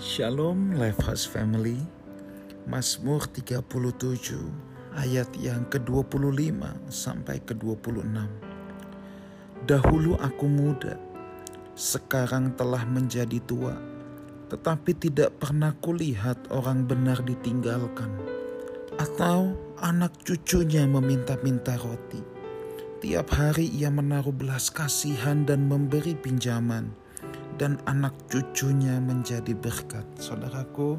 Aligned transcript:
Shalom 0.00 0.72
Lifehouse 0.80 1.28
Family. 1.28 1.76
Mazmur 2.64 3.28
37 3.28 3.60
ayat 4.96 5.28
yang 5.36 5.68
ke-25 5.68 6.88
sampai 6.88 7.36
ke-26 7.44 8.00
Dahulu 9.68 10.16
aku 10.16 10.48
muda, 10.48 10.96
sekarang 11.76 12.56
telah 12.56 12.88
menjadi 12.88 13.36
tua, 13.44 13.76
tetapi 14.48 14.96
tidak 14.96 15.36
pernah 15.36 15.76
kulihat 15.84 16.40
orang 16.48 16.88
benar 16.88 17.20
ditinggalkan, 17.20 18.16
atau 18.96 19.52
anak 19.84 20.16
cucunya 20.24 20.88
meminta-minta 20.88 21.76
roti. 21.76 22.24
Tiap 23.04 23.28
hari 23.28 23.68
ia 23.68 23.92
menaruh 23.92 24.32
belas 24.32 24.72
kasihan 24.72 25.44
dan 25.44 25.68
memberi 25.68 26.16
pinjaman 26.16 27.01
dan 27.62 27.78
anak 27.86 28.10
cucunya 28.26 28.98
menjadi 28.98 29.54
berkat. 29.54 30.02
Saudaraku, 30.18 30.98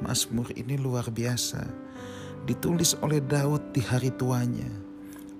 Mazmur 0.00 0.48
ini 0.56 0.80
luar 0.80 1.04
biasa. 1.12 1.60
Ditulis 2.48 2.96
oleh 3.04 3.20
Daud 3.20 3.76
di 3.76 3.84
hari 3.84 4.08
tuanya. 4.16 4.64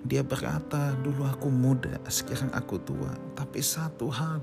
Dia 0.05 0.21
berkata, 0.21 0.93
dulu 1.01 1.25
aku 1.25 1.49
muda, 1.49 1.97
sekarang 2.05 2.53
aku 2.53 2.77
tua. 2.85 3.09
Tapi 3.33 3.57
satu 3.57 4.13
hal, 4.13 4.37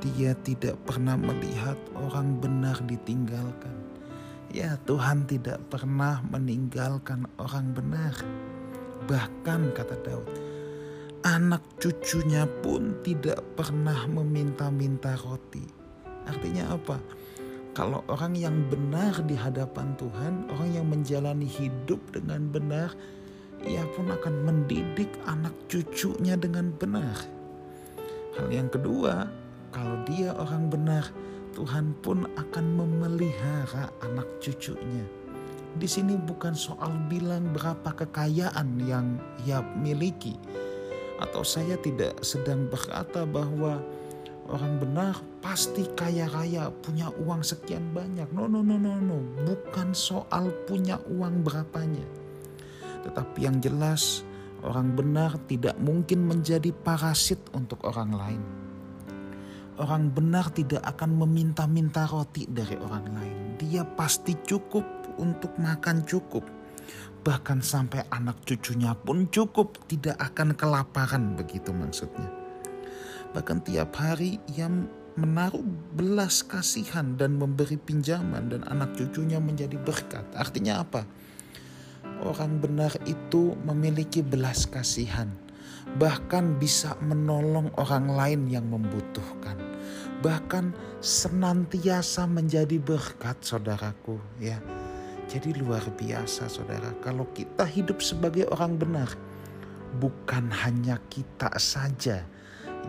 dia 0.00 0.32
tidak 0.40 0.80
pernah 0.88 1.20
melihat 1.20 1.76
orang 1.92 2.40
benar 2.40 2.80
ditinggalkan. 2.88 3.76
Ya 4.48 4.80
Tuhan 4.88 5.28
tidak 5.28 5.60
pernah 5.68 6.24
meninggalkan 6.32 7.28
orang 7.36 7.76
benar. 7.76 8.16
Bahkan 9.04 9.76
kata 9.76 10.00
Daud, 10.00 10.32
anak 11.26 11.82
cucunya 11.82 12.46
pun 12.62 13.02
tidak 13.02 13.42
pernah 13.58 14.06
meminta-minta 14.06 15.18
roti. 15.26 15.66
Artinya 16.22 16.78
apa? 16.78 17.02
Kalau 17.74 18.06
orang 18.06 18.38
yang 18.38 18.54
benar 18.70 19.18
di 19.26 19.34
hadapan 19.34 19.98
Tuhan, 19.98 20.46
orang 20.54 20.70
yang 20.70 20.86
menjalani 20.86 21.50
hidup 21.50 21.98
dengan 22.14 22.46
benar, 22.46 22.94
ia 23.66 23.82
pun 23.98 24.06
akan 24.06 24.46
mendidik 24.46 25.10
anak 25.26 25.50
cucunya 25.66 26.38
dengan 26.38 26.70
benar. 26.78 27.18
Hal 28.38 28.46
yang 28.46 28.70
kedua, 28.70 29.26
kalau 29.74 30.06
dia 30.06 30.30
orang 30.30 30.70
benar, 30.70 31.10
Tuhan 31.58 31.90
pun 32.06 32.22
akan 32.38 32.64
memelihara 32.78 33.90
anak 33.98 34.30
cucunya. 34.38 35.02
Di 35.76 35.90
sini 35.90 36.14
bukan 36.14 36.54
soal 36.54 36.94
bilang 37.10 37.50
berapa 37.50 37.92
kekayaan 37.92 38.80
yang 38.86 39.18
ia 39.44 39.60
miliki, 39.76 40.38
atau 41.20 41.42
saya 41.44 41.80
tidak 41.80 42.20
sedang 42.20 42.68
berkata 42.68 43.24
bahwa 43.24 43.80
orang 44.46 44.78
benar 44.78 45.14
pasti 45.40 45.88
kaya 45.96 46.28
raya 46.30 46.68
punya 46.84 47.10
uang 47.24 47.42
sekian 47.42 47.82
banyak. 47.96 48.28
No 48.30 48.46
no 48.46 48.60
no 48.60 48.76
no 48.76 49.00
no, 49.00 49.18
bukan 49.44 49.96
soal 49.96 50.52
punya 50.68 51.00
uang 51.08 51.42
berapanya. 51.42 52.04
Tetapi 53.06 53.38
yang 53.46 53.58
jelas 53.62 54.26
orang 54.66 54.92
benar 54.92 55.38
tidak 55.46 55.78
mungkin 55.78 56.26
menjadi 56.26 56.74
parasit 56.74 57.40
untuk 57.54 57.82
orang 57.86 58.10
lain. 58.12 58.42
Orang 59.76 60.08
benar 60.08 60.48
tidak 60.56 60.80
akan 60.88 61.20
meminta-minta 61.20 62.08
roti 62.08 62.48
dari 62.48 62.80
orang 62.80 63.06
lain. 63.12 63.36
Dia 63.60 63.84
pasti 63.84 64.32
cukup 64.32 64.84
untuk 65.20 65.52
makan 65.60 66.00
cukup 66.04 66.55
bahkan 67.26 67.58
sampai 67.58 68.06
anak 68.14 68.38
cucunya 68.46 68.94
pun 68.94 69.26
cukup 69.26 69.74
tidak 69.90 70.14
akan 70.22 70.54
kelaparan 70.54 71.34
begitu 71.34 71.74
maksudnya. 71.74 72.30
Bahkan 73.34 73.66
tiap 73.66 73.98
hari 73.98 74.38
ia 74.54 74.70
menaruh 75.16 75.64
belas 75.96 76.44
kasihan 76.44 77.16
dan 77.18 77.40
memberi 77.40 77.80
pinjaman 77.80 78.52
dan 78.52 78.62
anak 78.68 78.94
cucunya 78.94 79.42
menjadi 79.42 79.74
berkat. 79.80 80.22
Artinya 80.36 80.84
apa? 80.84 81.02
Orang 82.22 82.62
benar 82.62 82.94
itu 83.04 83.58
memiliki 83.66 84.22
belas 84.22 84.64
kasihan, 84.70 85.28
bahkan 85.98 86.56
bisa 86.56 86.94
menolong 87.02 87.74
orang 87.76 88.06
lain 88.06 88.40
yang 88.46 88.70
membutuhkan. 88.70 89.58
Bahkan 90.22 90.72
senantiasa 91.02 92.24
menjadi 92.24 92.80
berkat 92.80 93.36
saudaraku 93.44 94.16
ya 94.40 94.56
jadi 95.26 95.58
luar 95.58 95.82
biasa 95.98 96.46
saudara, 96.46 96.94
kalau 97.02 97.26
kita 97.34 97.66
hidup 97.66 97.98
sebagai 97.98 98.46
orang 98.54 98.78
benar, 98.78 99.10
bukan 99.98 100.46
hanya 100.54 101.02
kita 101.10 101.50
saja 101.58 102.22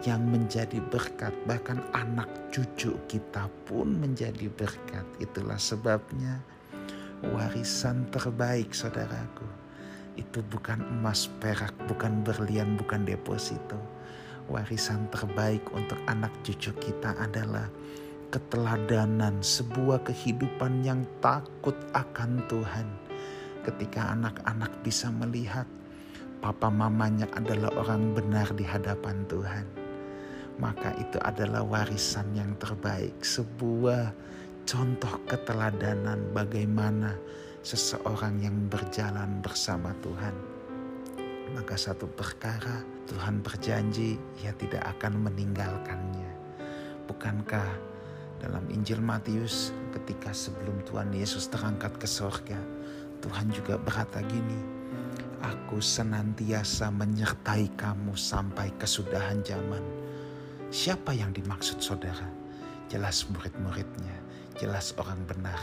yang 0.06 0.22
menjadi 0.30 0.78
berkat, 0.94 1.34
bahkan 1.50 1.82
anak 1.98 2.30
cucu 2.54 2.94
kita 3.10 3.50
pun 3.66 3.98
menjadi 3.98 4.46
berkat. 4.54 5.02
Itulah 5.18 5.58
sebabnya 5.58 6.38
warisan 7.34 8.06
terbaik 8.14 8.70
saudaraku. 8.70 9.50
Itu 10.14 10.46
bukan 10.54 10.82
emas 11.02 11.30
perak, 11.42 11.74
bukan 11.90 12.22
berlian, 12.22 12.78
bukan 12.78 13.06
deposito. 13.06 13.78
Warisan 14.46 15.10
terbaik 15.10 15.66
untuk 15.74 15.98
anak 16.06 16.32
cucu 16.46 16.70
kita 16.78 17.18
adalah 17.18 17.66
keteladanan, 18.30 19.40
sebuah 19.40 20.04
kehidupan 20.04 20.84
yang 20.84 21.04
takut 21.24 21.76
akan 21.96 22.44
Tuhan. 22.52 22.88
Ketika 23.64 24.16
anak-anak 24.16 24.72
bisa 24.84 25.12
melihat 25.12 25.68
papa 26.40 26.72
mamanya 26.72 27.28
adalah 27.36 27.72
orang 27.76 28.16
benar 28.16 28.48
di 28.56 28.64
hadapan 28.64 29.28
Tuhan, 29.28 29.66
maka 30.60 30.96
itu 31.00 31.20
adalah 31.20 31.64
warisan 31.64 32.32
yang 32.32 32.56
terbaik, 32.60 33.16
sebuah 33.20 34.12
contoh 34.68 35.14
keteladanan 35.28 36.32
bagaimana 36.32 37.16
seseorang 37.64 38.40
yang 38.44 38.56
berjalan 38.68 39.40
bersama 39.44 39.92
Tuhan. 40.04 40.36
Maka 41.56 41.80
satu 41.80 42.08
perkara 42.12 42.84
Tuhan 43.08 43.40
berjanji 43.40 44.20
ia 44.44 44.52
tidak 44.56 44.84
akan 45.00 45.32
meninggalkannya. 45.32 46.32
Bukankah 47.08 47.97
dalam 48.38 48.66
Injil 48.70 49.02
Matius 49.02 49.74
ketika 49.94 50.30
sebelum 50.30 50.82
Tuhan 50.86 51.10
Yesus 51.10 51.50
terangkat 51.50 51.98
ke 51.98 52.06
sorga, 52.06 52.58
Tuhan 53.22 53.50
juga 53.50 53.82
berkata 53.82 54.22
gini, 54.26 54.78
Aku 55.42 55.78
senantiasa 55.78 56.90
menyertai 56.90 57.70
kamu 57.78 58.18
sampai 58.18 58.74
kesudahan 58.82 59.42
zaman. 59.46 59.82
Siapa 60.74 61.14
yang 61.14 61.30
dimaksud 61.34 61.78
saudara? 61.78 62.26
Jelas 62.90 63.26
murid-muridnya, 63.30 64.18
jelas 64.58 64.98
orang 64.98 65.22
benar, 65.30 65.60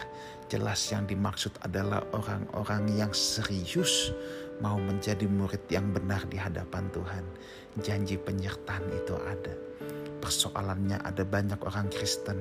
jelas 0.47 0.79
yang 0.95 1.07
dimaksud 1.11 1.51
adalah 1.67 2.07
orang-orang 2.15 2.87
yang 2.95 3.11
serius 3.11 4.15
mau 4.63 4.79
menjadi 4.79 5.27
murid 5.27 5.67
yang 5.67 5.91
benar 5.91 6.23
di 6.31 6.39
hadapan 6.39 6.87
Tuhan. 6.95 7.25
Janji 7.83 8.15
penyertaan 8.15 8.87
itu 8.95 9.19
ada 9.27 9.55
persoalannya 10.25 11.05
ada 11.05 11.21
banyak 11.21 11.61
orang 11.69 11.93
Kristen 11.93 12.41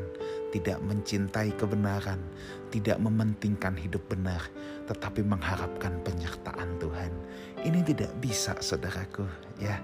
tidak 0.55 0.79
mencintai 0.79 1.51
kebenaran, 1.59 2.23
tidak 2.71 2.95
mementingkan 2.95 3.75
hidup 3.75 3.99
benar, 4.07 4.39
tetapi 4.88 5.19
mengharapkan 5.19 5.99
penyertaan 6.07 6.79
Tuhan. 6.79 7.11
Ini 7.67 7.83
tidak 7.83 8.16
bisa, 8.23 8.55
saudaraku, 8.63 9.27
ya. 9.59 9.83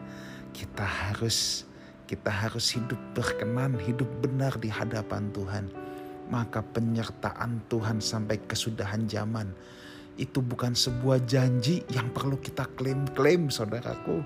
Kita 0.55 0.87
harus 0.87 1.67
kita 2.07 2.31
harus 2.31 2.71
hidup 2.73 2.97
berkenan, 3.13 3.75
hidup 3.77 4.07
benar 4.23 4.55
di 4.57 4.71
hadapan 4.71 5.29
Tuhan. 5.35 5.67
Maka 6.31 6.63
penyertaan 6.63 7.61
Tuhan 7.67 7.99
sampai 7.99 8.39
kesudahan 8.47 9.05
zaman 9.05 9.51
itu 10.19 10.43
bukan 10.43 10.75
sebuah 10.75 11.23
janji 11.23 11.87
yang 11.89 12.11
perlu 12.11 12.35
kita 12.37 12.67
klaim-klaim, 12.75 13.47
saudaraku 13.47 14.19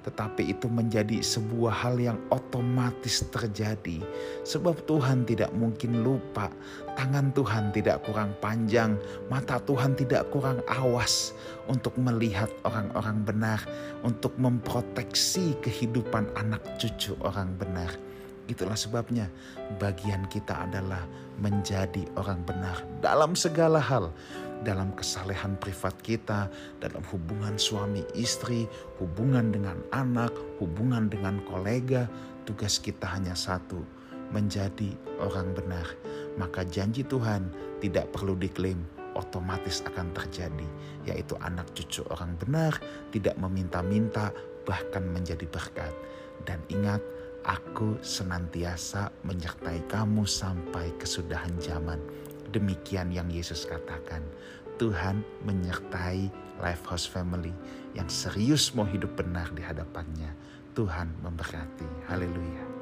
tetapi 0.00 0.56
itu 0.56 0.66
menjadi 0.68 1.20
sebuah 1.20 1.74
hal 1.84 2.00
yang 2.00 2.18
otomatis 2.32 3.24
terjadi, 3.28 4.00
sebab 4.48 4.80
Tuhan 4.88 5.28
tidak 5.28 5.52
mungkin 5.52 6.00
lupa. 6.00 6.48
Tangan 6.96 7.32
Tuhan 7.36 7.72
tidak 7.72 8.04
kurang 8.08 8.32
panjang, 8.40 8.96
mata 9.28 9.60
Tuhan 9.60 9.96
tidak 9.96 10.28
kurang 10.32 10.64
awas 10.68 11.36
untuk 11.68 11.92
melihat 12.00 12.48
orang-orang 12.64 13.24
benar, 13.24 13.60
untuk 14.00 14.32
memproteksi 14.40 15.56
kehidupan 15.60 16.32
anak 16.36 16.64
cucu 16.80 17.16
orang 17.20 17.52
benar. 17.60 17.92
Itulah 18.50 18.74
sebabnya 18.74 19.30
bagian 19.78 20.26
kita 20.26 20.66
adalah 20.66 21.06
menjadi 21.38 22.02
orang 22.18 22.42
benar 22.42 22.82
dalam 22.98 23.38
segala 23.38 23.78
hal 23.78 24.10
dalam 24.60 24.92
kesalehan 24.92 25.56
privat 25.56 25.96
kita, 26.04 26.52
dalam 26.84 27.00
hubungan 27.08 27.56
suami 27.56 28.04
istri, 28.12 28.68
hubungan 29.00 29.48
dengan 29.52 29.80
anak, 29.92 30.32
hubungan 30.60 31.08
dengan 31.08 31.40
kolega, 31.48 32.04
tugas 32.44 32.76
kita 32.76 33.08
hanya 33.08 33.32
satu, 33.32 33.80
menjadi 34.30 34.92
orang 35.20 35.56
benar. 35.56 35.88
Maka 36.36 36.64
janji 36.68 37.02
Tuhan 37.08 37.48
tidak 37.80 38.12
perlu 38.12 38.36
diklaim, 38.36 38.84
otomatis 39.16 39.80
akan 39.88 40.12
terjadi, 40.12 40.68
yaitu 41.08 41.34
anak 41.40 41.66
cucu 41.72 42.04
orang 42.12 42.36
benar, 42.36 42.76
tidak 43.10 43.34
meminta-minta, 43.40 44.28
bahkan 44.68 45.08
menjadi 45.08 45.48
berkat. 45.48 45.92
Dan 46.44 46.60
ingat, 46.72 47.00
Aku 47.40 47.96
senantiasa 48.04 49.08
menyertai 49.24 49.88
kamu 49.88 50.28
sampai 50.28 50.92
kesudahan 51.00 51.56
zaman. 51.56 51.96
Demikian 52.52 53.08
yang 53.08 53.32
Yesus 53.32 53.64
katakan. 53.64 54.20
Tuhan 54.80 55.20
menyertai 55.44 56.32
Lifehouse 56.60 57.04
Family 57.04 57.52
yang 57.92 58.08
serius 58.08 58.72
mau 58.72 58.88
hidup 58.88 59.12
benar 59.16 59.52
di 59.52 59.60
hadapannya. 59.60 60.32
Tuhan 60.72 61.12
memberkati. 61.20 62.08
Haleluya. 62.08 62.79